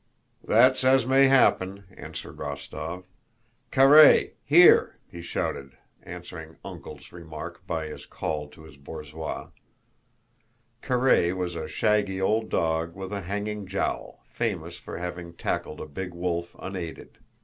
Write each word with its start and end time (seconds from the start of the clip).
"That's 0.43 0.83
as 0.83 1.05
may 1.05 1.27
happen," 1.27 1.83
answered 1.95 2.37
Rostóv. 2.37 3.03
"Karáy, 3.71 4.31
here!" 4.43 4.97
he 5.11 5.21
shouted, 5.21 5.77
answering 6.01 6.55
"Uncle's" 6.65 7.11
remark 7.11 7.61
by 7.67 7.87
this 7.89 8.07
call 8.07 8.47
to 8.47 8.63
his 8.63 8.77
borzoi. 8.77 9.49
Karáy 10.81 11.35
was 11.37 11.53
a 11.55 11.67
shaggy 11.67 12.19
old 12.19 12.49
dog 12.49 12.95
with 12.95 13.13
a 13.13 13.21
hanging 13.21 13.67
jowl, 13.67 14.21
famous 14.27 14.75
for 14.79 14.97
having 14.97 15.35
tackled 15.35 15.79
a 15.79 15.85
big 15.85 16.15
wolf 16.15 16.55
unaided. 16.57 17.19